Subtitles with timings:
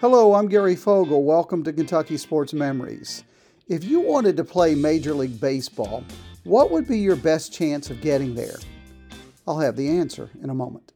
[0.00, 1.24] Hello, I'm Gary Fogle.
[1.24, 3.22] Welcome to Kentucky Sports Memories.
[3.68, 6.02] If you wanted to play Major League Baseball,
[6.44, 8.56] what would be your best chance of getting there?
[9.46, 10.94] I'll have the answer in a moment.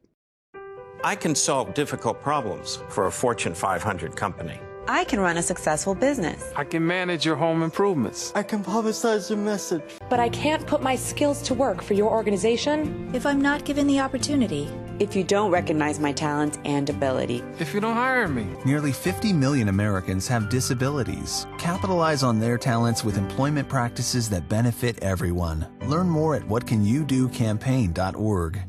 [1.04, 4.59] I can solve difficult problems for a Fortune 500 company.
[4.89, 6.50] I can run a successful business.
[6.57, 8.32] I can manage your home improvements.
[8.34, 9.82] I can publicize your message.
[10.09, 13.86] But I can't put my skills to work for your organization if I'm not given
[13.86, 14.66] the opportunity.
[15.00, 17.43] If you don't recognize my talents and ability.
[17.58, 18.46] If you don't hire me.
[18.64, 21.48] Nearly 50 million Americans have disabilities.
[21.58, 25.66] Capitalize on their talents with employment practices that benefit everyone.
[25.86, 28.62] Learn more at whatcanyoudocampaign.org.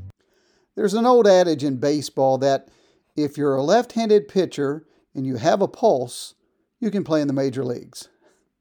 [0.75, 2.69] There's an old adage in baseball that
[3.15, 4.83] if you're a left handed pitcher,
[5.15, 6.35] and you have a pulse,
[6.79, 8.09] you can play in the major leagues.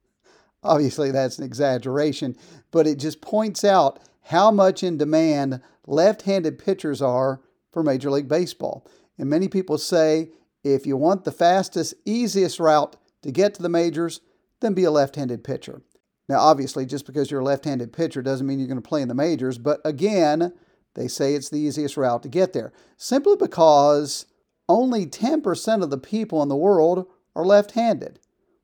[0.63, 2.37] Obviously, that's an exaggeration,
[2.71, 7.41] but it just points out how much in demand left handed pitchers are
[7.75, 8.87] for Major League Baseball.
[9.19, 10.31] And many people say
[10.65, 14.21] if you want the fastest, easiest route to get to the majors,
[14.61, 15.83] then be a left handed pitcher.
[16.27, 19.03] Now, obviously, just because you're a left handed pitcher doesn't mean you're going to play
[19.03, 20.55] in the majors, but again,
[20.95, 24.25] they say it's the easiest route to get there simply because
[24.69, 28.21] only 10% of the people in the world are left handed.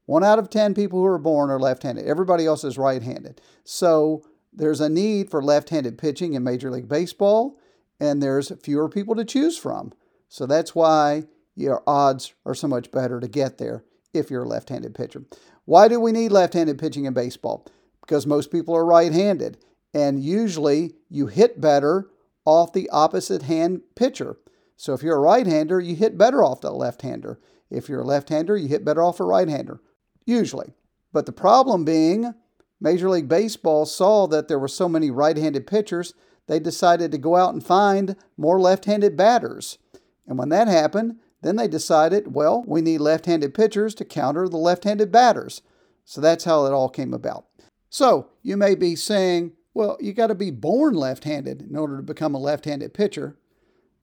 [0.07, 2.07] One out of 10 people who are born are left handed.
[2.07, 3.41] Everybody else is right handed.
[3.65, 7.59] So there's a need for left handed pitching in Major League Baseball,
[8.01, 9.93] and there's fewer people to choose from.
[10.29, 13.85] So that's why your odds are so much better to get there
[14.15, 15.25] if you're a left handed pitcher.
[15.65, 17.67] Why do we need left handed pitching in baseball?
[18.01, 19.59] Because most people are right handed,
[19.95, 22.09] and usually you hit better
[22.45, 24.37] off the opposite hand pitcher.
[24.77, 27.39] So if you're a right hander, you hit better off the left hander.
[27.69, 29.81] If you're a left hander, you hit better off a right hander,
[30.25, 30.73] usually.
[31.13, 32.35] But the problem being,
[32.81, 36.15] Major League Baseball saw that there were so many right handed pitchers,
[36.51, 39.79] they decided to go out and find more left handed batters.
[40.27, 44.49] And when that happened, then they decided, well, we need left handed pitchers to counter
[44.49, 45.63] the left handed batters.
[46.05, 47.47] So that's how it all came about.
[47.89, 51.99] So you may be saying, well, you got to be born left handed in order
[51.99, 53.37] to become a left handed pitcher.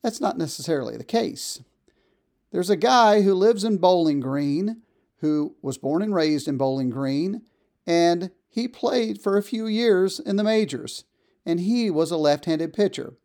[0.01, 1.61] That's not necessarily the case.
[2.51, 4.83] There's a guy who lives in Bowling Green
[5.19, 7.41] who was born and raised in Bowling Green,
[7.85, 11.03] and he played for a few years in the majors,
[11.47, 13.15] and he was a left handed pitcher.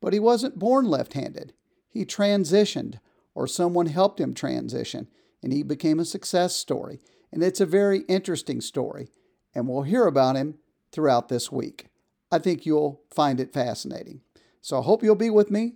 [0.00, 1.54] But he wasn't born left handed.
[1.88, 3.00] He transitioned,
[3.34, 5.08] or someone helped him transition,
[5.42, 7.00] and he became a success story.
[7.32, 9.10] And it's a very interesting story,
[9.54, 10.58] and we'll hear about him
[10.92, 11.86] throughout this week.
[12.30, 14.20] I think you'll find it fascinating.
[14.60, 15.74] So I hope you'll be with me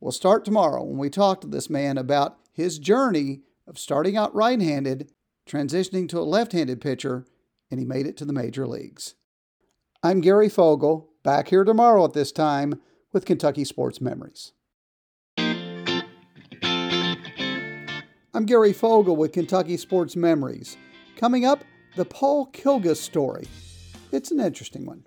[0.00, 4.34] We'll start tomorrow when we talk to this man about his journey of starting out
[4.34, 5.10] right handed,
[5.48, 7.24] transitioning to a left handed pitcher,
[7.70, 9.14] and he made it to the major leagues.
[10.02, 12.80] I'm Gary Fogle, back here tomorrow at this time
[13.12, 14.52] with Kentucky Sports Memories.
[18.32, 20.76] I'm Gary Fogle with Kentucky Sports Memories.
[21.16, 21.64] Coming up,
[21.96, 23.48] the Paul Kilgus story.
[24.12, 25.04] It's an interesting one.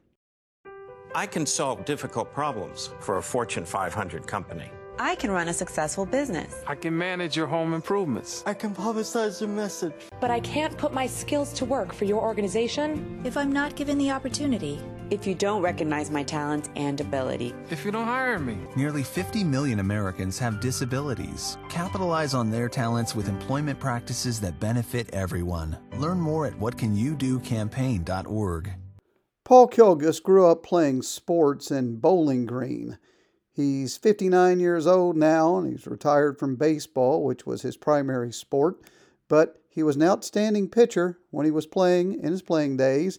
[1.16, 4.70] I can solve difficult problems for a Fortune 500 company.
[5.00, 6.54] I can run a successful business.
[6.68, 8.44] I can manage your home improvements.
[8.46, 9.94] I can publicize your message.
[10.20, 13.98] But I can't put my skills to work for your organization if I'm not given
[13.98, 14.82] the opportunity.
[15.12, 17.56] If you don't recognize my talents and ability.
[17.72, 18.60] If you don't hire me.
[18.76, 21.58] Nearly 50 million Americans have disabilities.
[21.68, 25.80] Capitalize on their talents with employment practices that benefit everyone.
[25.98, 28.72] Learn more at whatcanyoudocampaign.org.
[29.44, 33.00] Paul Kilgus grew up playing sports in Bowling Green.
[33.52, 38.78] He's 59 years old now and he's retired from baseball, which was his primary sport,
[39.28, 43.18] but he was an outstanding pitcher when he was playing in his playing days.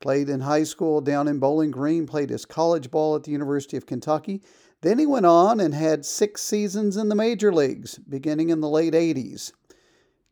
[0.00, 3.76] Played in high school down in Bowling Green, played his college ball at the University
[3.76, 4.42] of Kentucky.
[4.82, 8.68] Then he went on and had six seasons in the major leagues, beginning in the
[8.68, 9.52] late 80s.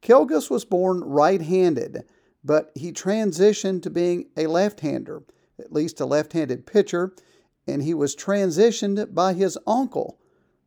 [0.03, 2.05] Kilgus was born right handed,
[2.45, 5.23] but he transitioned to being a left hander,
[5.59, 7.15] at least a left handed pitcher
[7.67, 10.19] and he was transitioned by his uncle,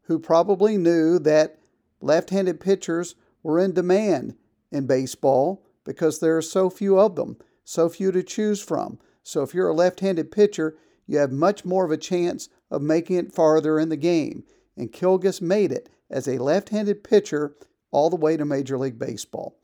[0.03, 1.59] who probably knew that
[2.01, 4.35] left handed pitchers were in demand
[4.71, 8.99] in baseball because there are so few of them, so few to choose from.
[9.23, 12.81] So if you're a left handed pitcher, you have much more of a chance of
[12.81, 14.43] making it farther in the game.
[14.77, 17.55] And Kilgus made it as a left handed pitcher
[17.91, 19.57] all the way to Major League Baseball.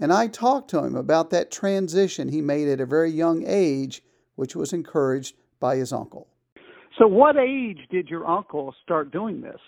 [0.00, 4.02] And I talked to him about that transition he made at a very young age,
[4.34, 6.28] which was encouraged by his uncle.
[6.98, 9.60] So, what age did your uncle start doing this?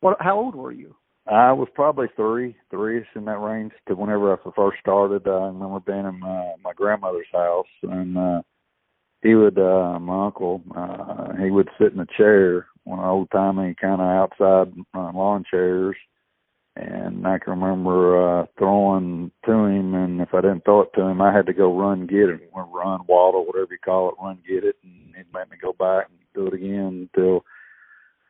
[0.00, 0.16] What?
[0.20, 0.94] How old were you?
[1.30, 3.72] I was probably three, three-ish in that range.
[3.86, 8.42] To whenever I first started, I remember being in my, my grandmother's house, and uh,
[9.22, 13.74] he would, uh, my uncle, uh, he would sit in a chair, one old timey
[13.78, 15.96] kind of outside uh, lawn chairs,
[16.76, 21.02] and I can remember uh, throwing to him, and if I didn't throw it to
[21.02, 24.38] him, I had to go run get it, run waddle, whatever you call it, run
[24.48, 27.44] get it, and he'd make me go back and do it again until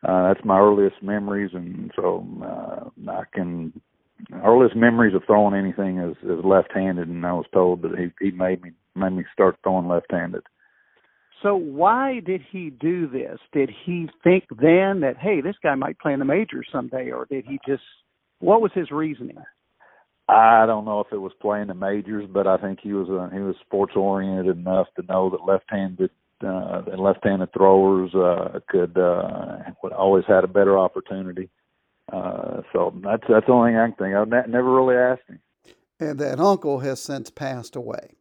[0.07, 3.73] uh, that's my earliest memories, and so uh, I can
[4.45, 8.31] earliest memories of throwing anything is, is left-handed, and I was told that he he
[8.31, 10.43] made me made me start throwing left-handed.
[11.43, 13.39] So why did he do this?
[13.53, 17.27] Did he think then that hey, this guy might play in the majors someday, or
[17.27, 17.83] did he just
[18.41, 19.39] what was his reasoning?
[20.29, 23.35] I don't know if it was playing the majors, but I think he was a,
[23.35, 26.11] he was sports oriented enough to know that left-handed
[26.45, 29.59] uh, left-handed throwers uh, could uh,
[29.97, 31.49] always had a better opportunity.
[32.13, 34.15] Uh, so that's that's the only thing I can think.
[34.15, 35.41] I never really asked him.
[36.01, 38.15] And that uncle has since passed away.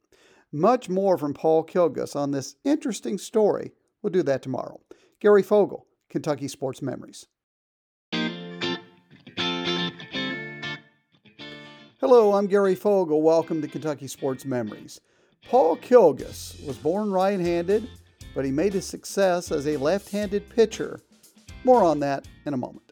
[0.51, 3.73] Much more from Paul Kilgus on this interesting story.
[4.01, 4.79] We'll do that tomorrow.
[5.19, 7.27] Gary Fogle, Kentucky Sports Memories.
[11.99, 13.21] Hello, I'm Gary Fogle.
[13.21, 15.01] Welcome to Kentucky Sports Memories.
[15.49, 17.89] Paul Kilgus was born right handed,
[18.37, 20.99] but he made a success as a left handed pitcher.
[21.63, 22.91] More on that in a moment.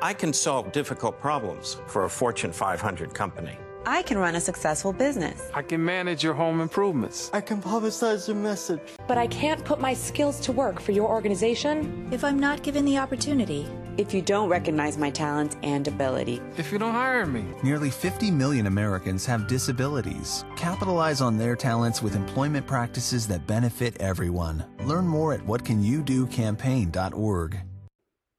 [0.00, 3.58] I can solve difficult problems for a Fortune 500 company.
[3.84, 5.50] I can run a successful business.
[5.52, 7.30] I can manage your home improvements.
[7.34, 8.80] I can publicize your message.
[9.06, 12.86] But I can't put my skills to work for your organization if I'm not given
[12.86, 13.68] the opportunity.
[13.96, 16.40] If you don't recognize my talents and ability.
[16.56, 17.44] If you don't hire me.
[17.62, 20.44] Nearly 50 million Americans have disabilities.
[20.56, 24.64] Capitalize on their talents with employment practices that benefit everyone.
[24.84, 27.60] Learn more at whatcanyoudocampaign.org.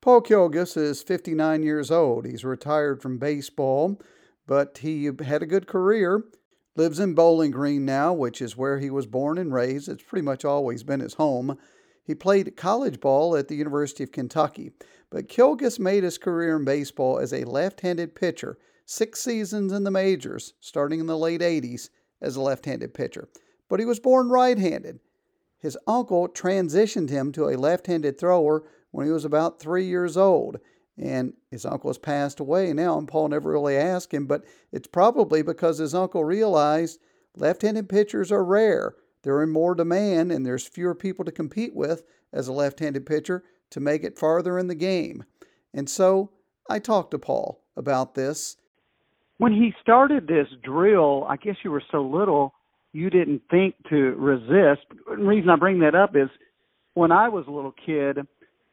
[0.02, 2.26] Paul Kilgus is 59 years old.
[2.26, 4.02] He's retired from baseball,
[4.46, 6.26] but he had a good career.
[6.76, 9.88] Lives in Bowling Green now, which is where he was born and raised.
[9.88, 11.58] It's pretty much always been his home.
[12.04, 14.74] He played college ball at the University of Kentucky.
[15.10, 19.84] But Kilgus made his career in baseball as a left handed pitcher, six seasons in
[19.84, 21.90] the majors, starting in the late 80s
[22.22, 23.30] as a left handed pitcher.
[23.70, 25.00] But he was born right handed.
[25.58, 30.18] His uncle transitioned him to a left handed thrower when he was about three years
[30.18, 30.60] old.
[30.98, 34.88] And his uncle has passed away now, and Paul never really asked him, but it's
[34.88, 37.00] probably because his uncle realized
[37.36, 38.96] left handed pitchers are rare.
[39.24, 43.06] They're in more demand, and there's fewer people to compete with as a left handed
[43.06, 45.24] pitcher to make it farther in the game.
[45.74, 46.32] And so
[46.70, 48.58] I talked to Paul about this.
[49.38, 52.54] When he started this drill, I guess you were so little
[52.94, 54.86] you didn't think to resist.
[55.10, 56.30] The reason I bring that up is
[56.94, 58.20] when I was a little kid,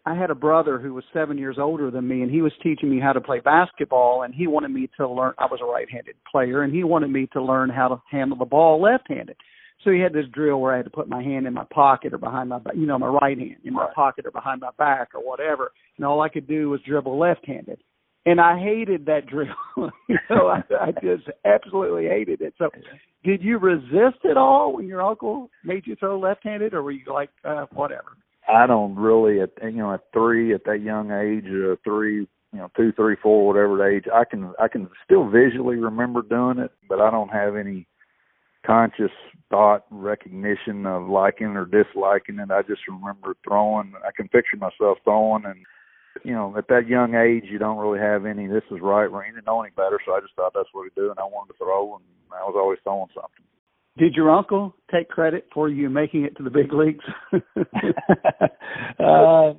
[0.07, 2.89] I had a brother who was seven years older than me, and he was teaching
[2.89, 4.23] me how to play basketball.
[4.23, 5.35] And he wanted me to learn.
[5.39, 8.45] I was a right-handed player, and he wanted me to learn how to handle the
[8.45, 9.37] ball left-handed.
[9.85, 12.13] So he had this drill where I had to put my hand in my pocket
[12.13, 15.09] or behind my, you know, my right hand in my pocket or behind my back
[15.15, 15.73] or whatever.
[15.97, 17.83] And all I could do was dribble left-handed.
[18.25, 19.49] And I hated that drill.
[20.09, 22.55] you know, I, I just absolutely hated it.
[22.57, 22.71] So,
[23.25, 27.13] did you resist it all when your uncle made you throw left-handed, or were you
[27.13, 28.17] like, uh, whatever?
[28.49, 32.19] I don't really, at you know, at three, at that young age, uh, three,
[32.53, 36.23] you know, two, three, four, whatever the age, I can, I can still visually remember
[36.23, 37.87] doing it, but I don't have any
[38.67, 39.13] conscious
[39.51, 42.51] thought recognition of liking or disliking it.
[42.51, 43.93] I just remember throwing.
[44.07, 45.65] I can picture myself throwing, and
[46.25, 48.47] you know, at that young age, you don't really have any.
[48.47, 49.11] This is right.
[49.11, 51.25] We didn't know any better, so I just thought that's what we do, and I
[51.25, 53.45] wanted to throw, and I was always throwing something.
[53.99, 57.05] Did your uncle take credit for you making it to the big leagues?
[58.99, 59.53] uh,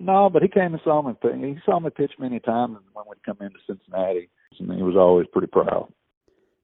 [0.00, 1.14] no, but he came and saw me.
[1.22, 5.28] He saw me pitch many times when we'd come into Cincinnati, and he was always
[5.32, 5.92] pretty proud.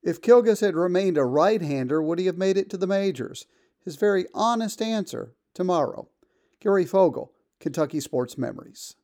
[0.05, 3.47] If Kilgus had remained a right hander, would he have made it to the majors?
[3.83, 6.11] His very honest answer tomorrow.
[6.61, 8.97] Gary Fogle, Kentucky Sports Memories.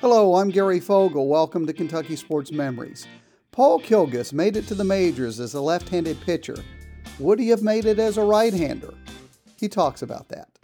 [0.00, 1.26] Hello, I'm Gary Fogle.
[1.26, 3.08] Welcome to Kentucky Sports Memories.
[3.50, 6.54] Paul Kilgus made it to the majors as a left handed pitcher.
[7.18, 8.94] Would he have made it as a right hander?
[9.58, 10.60] He talks about that.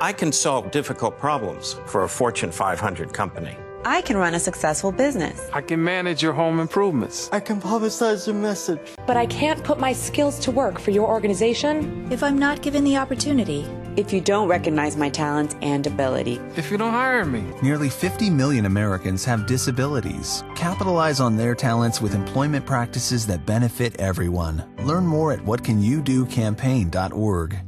[0.00, 3.58] I can solve difficult problems for a Fortune 500 company.
[3.86, 5.48] I can run a successful business.
[5.52, 7.28] I can manage your home improvements.
[7.30, 8.80] I can publicize your message.
[9.06, 12.82] But I can't put my skills to work for your organization if I'm not given
[12.82, 13.64] the opportunity.
[13.94, 16.40] If you don't recognize my talents and ability.
[16.56, 17.44] If you don't hire me.
[17.62, 20.42] Nearly 50 million Americans have disabilities.
[20.56, 24.64] Capitalize on their talents with employment practices that benefit everyone.
[24.82, 27.62] Learn more at whatcanyoudocampaign.org.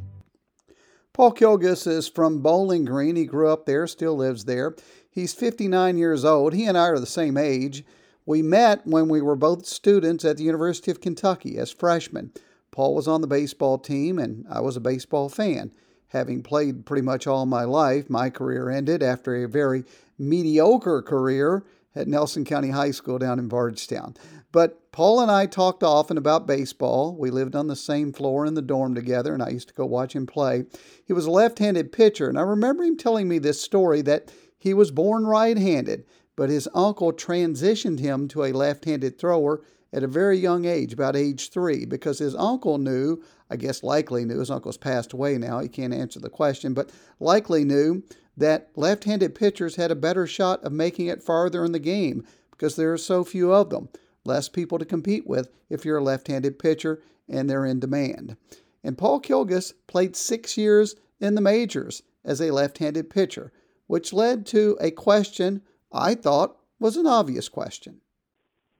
[1.18, 3.16] Paul Kilgus is from Bowling Green.
[3.16, 4.76] He grew up there, still lives there.
[5.18, 6.54] He's 59 years old.
[6.54, 7.84] He and I are the same age.
[8.24, 12.30] We met when we were both students at the University of Kentucky as freshmen.
[12.70, 15.72] Paul was on the baseball team, and I was a baseball fan.
[16.10, 18.08] having played pretty much all my life.
[18.08, 19.84] My career ended after a very
[20.18, 21.64] mediocre career
[21.96, 24.14] at Nelson County High School down in Bardstown.
[24.52, 27.14] But Paul and I talked often about baseball.
[27.18, 29.84] We lived on the same floor in the dorm together, and I used to go
[29.84, 30.64] watch him play.
[31.04, 34.30] He was a left handed pitcher, and I remember him telling me this story that
[34.58, 36.04] he was born right handed,
[36.36, 39.62] but his uncle transitioned him to a left handed thrower
[39.92, 44.24] at a very young age, about age three, because his uncle knew, I guess likely
[44.24, 48.02] knew, his uncle's passed away now, he can't answer the question, but likely knew
[48.36, 52.24] that left handed pitchers had a better shot of making it farther in the game
[52.50, 53.88] because there are so few of them.
[54.24, 58.36] Less people to compete with if you're a left handed pitcher and they're in demand.
[58.84, 63.52] And Paul Kilgus played six years in the majors as a left handed pitcher,
[63.88, 68.00] which led to a question I thought was an obvious question.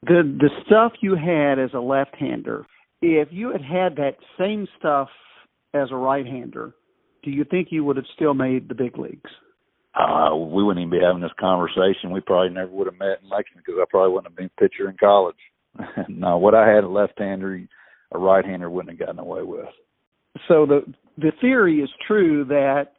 [0.03, 2.65] The the stuff you had as a left hander,
[3.03, 5.09] if you had had that same stuff
[5.75, 6.75] as a right hander,
[7.25, 9.31] do you think you would have still made the big leagues?
[9.99, 12.11] uh, we wouldn't even be having this conversation.
[12.11, 14.61] We probably never would have met in Lexington because I probably wouldn't have been a
[14.61, 15.37] pitcher in college.
[16.09, 17.63] no, what I had a left-hander,
[18.13, 19.67] a right-hander wouldn't have gotten away with.
[20.47, 20.83] So the
[21.17, 22.93] the theory is true that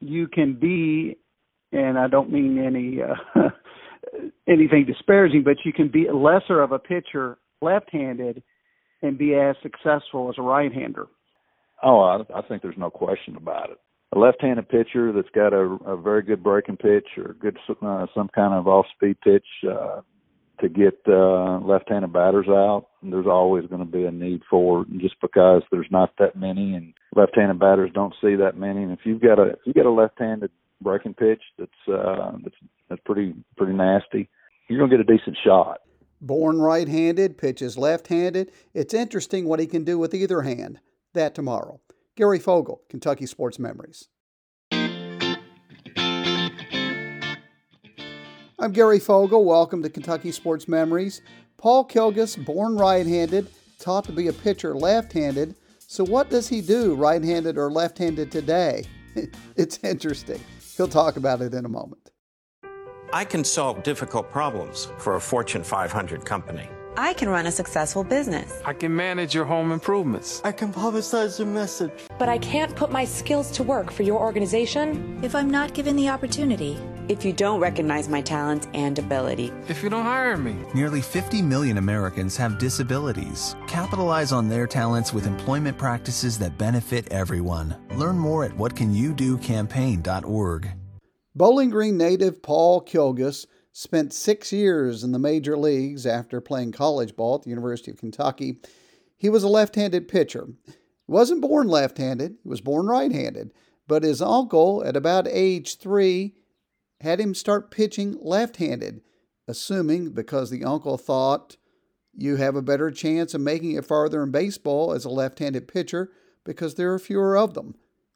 [0.00, 1.18] you can be,
[1.76, 3.48] and I don't mean any uh,
[4.48, 8.42] anything disparaging, but you can be lesser of a pitcher left-handed
[9.02, 11.06] and be as successful as a right-hander.
[11.82, 13.78] Oh, I, I think there's no question about it
[14.14, 18.28] a left-handed pitcher that's got a, a very good breaking pitch or good uh, some
[18.34, 20.00] kind of off-speed pitch uh,
[20.60, 22.86] to get uh, left-handed batters out.
[23.02, 26.94] There's always going to be a need for just because there's not that many, and
[27.14, 28.82] left-handed batters don't see that many.
[28.82, 32.56] And if you've got a if you got a left-handed breaking pitch that's uh, that's
[32.88, 34.28] that's pretty pretty nasty,
[34.68, 35.80] you're to get a decent shot.
[36.20, 38.50] Born right-handed, pitches left-handed.
[38.72, 40.80] It's interesting what he can do with either hand.
[41.12, 41.80] That tomorrow.
[42.16, 44.08] Gary Fogle, Kentucky Sports Memories.
[48.58, 49.44] I'm Gary Fogle.
[49.44, 51.20] Welcome to Kentucky Sports Memories.
[51.58, 55.54] Paul Kilgus, born right handed, taught to be a pitcher left handed.
[55.78, 58.84] So, what does he do, right handed or left handed today?
[59.56, 60.40] it's interesting.
[60.76, 62.10] He'll talk about it in a moment.
[63.12, 66.68] I can solve difficult problems for a Fortune 500 company.
[66.98, 68.60] I can run a successful business.
[68.64, 70.40] I can manage your home improvements.
[70.44, 72.06] I can publicize your message.
[72.18, 75.96] But I can't put my skills to work for your organization if I'm not given
[75.96, 76.78] the opportunity.
[77.08, 79.52] If you don't recognize my talents and ability.
[79.68, 80.56] If you don't hire me.
[80.74, 83.54] Nearly 50 million Americans have disabilities.
[83.68, 87.76] Capitalize on their talents with employment practices that benefit everyone.
[87.94, 90.68] Learn more at whatcanyoudocampaign.org.
[91.36, 97.14] Bowling Green native Paul Kilgus spent six years in the major leagues after playing college
[97.14, 98.58] ball at the University of Kentucky.
[99.16, 100.48] He was a left handed pitcher.
[100.66, 100.72] He
[101.06, 103.52] wasn't born left handed, he was born right handed,
[103.86, 106.34] but his uncle, at about age three,
[107.00, 109.02] had him start pitching left handed,
[109.46, 111.56] assuming because the uncle thought
[112.14, 115.68] you have a better chance of making it farther in baseball as a left handed
[115.68, 116.10] pitcher
[116.44, 117.74] because there are fewer of them,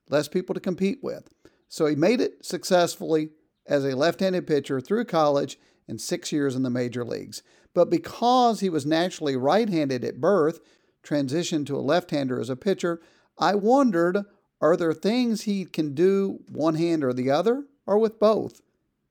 [0.09, 1.29] less people to compete with.
[1.69, 3.31] So he made it successfully
[3.67, 7.43] as a left handed pitcher through college and six years in the major leagues.
[7.75, 10.61] But because he was naturally right handed at birth,
[11.05, 13.01] transitioned to a left hander as a pitcher,
[13.39, 14.25] I wondered
[14.61, 18.61] are there things he can do one hand or the other, or with both?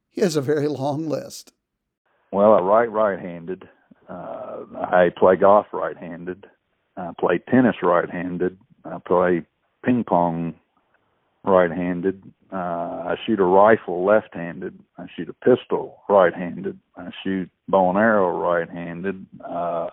[0.09, 1.53] He has a very long list.
[2.31, 3.67] Well, I write right handed.
[4.07, 6.45] Uh, I play golf right handed.
[6.97, 8.57] I play tennis right handed.
[8.85, 9.45] I play
[9.83, 10.55] ping pong
[11.43, 12.23] right handed.
[12.51, 14.77] Uh, I shoot a rifle left handed.
[14.97, 16.79] I shoot a pistol right handed.
[16.97, 19.25] I shoot bow and arrow right handed.
[19.47, 19.89] Uh,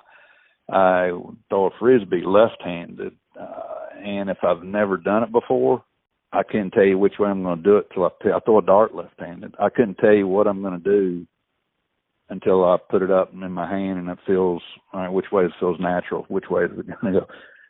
[0.71, 1.11] I
[1.49, 3.15] throw a frisbee left handed.
[3.39, 5.85] Uh, and if I've never done it before,
[6.33, 8.59] I couldn't tell you which way I'm going to do it till I, I throw
[8.59, 9.55] a dart left handed.
[9.59, 11.27] I couldn't tell you what I'm going to do
[12.29, 15.45] until I put it up in my hand and it feels all right, which way
[15.45, 17.27] it feels natural, which way is it going to go.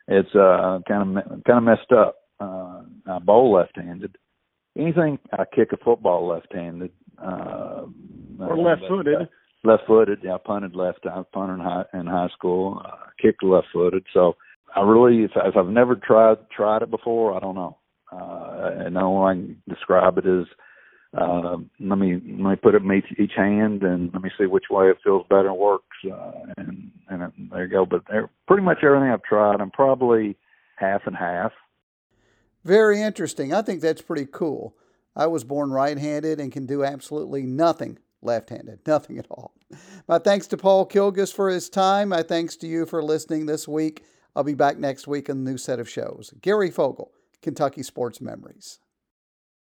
[0.07, 2.15] It's uh kind of kind of messed up.
[2.39, 4.15] Uh, I bowl left-handed.
[4.77, 6.91] Anything I kick a football left-handed.
[7.21, 7.85] Uh,
[8.39, 9.27] or left-footed.
[9.63, 10.19] Left-footed.
[10.23, 10.99] Yeah, I punted left.
[11.05, 12.81] I punted in high, in high school.
[12.85, 14.05] Uh, kicked left-footed.
[14.13, 14.35] So
[14.75, 17.77] I really, if, if I've never tried tried it before, I don't know.
[18.19, 20.47] Uh, and only I can describe it is
[21.17, 24.45] uh, let me let me put it in each, each hand and let me see
[24.45, 25.85] which way it feels better and works.
[26.05, 27.85] Uh, and and it, there you go.
[27.85, 28.03] But
[28.47, 30.35] pretty much everything I've tried, I'm probably
[30.75, 31.51] half and half.
[32.65, 33.53] Very interesting.
[33.53, 34.75] I think that's pretty cool.
[35.15, 39.53] I was born right handed and can do absolutely nothing left handed, nothing at all.
[40.07, 42.09] My thanks to Paul Kilgus for his time.
[42.09, 44.03] My thanks to you for listening this week.
[44.35, 46.33] I'll be back next week on a new set of shows.
[46.41, 48.79] Gary Fogle, Kentucky Sports Memories.